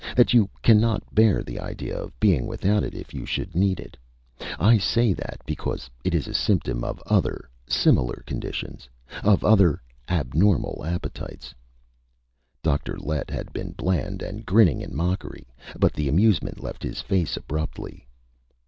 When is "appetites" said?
10.83-11.53